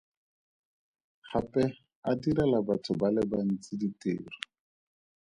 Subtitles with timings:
[1.29, 1.63] Gape
[2.09, 4.29] a direla batho ba le bantsi ditiro.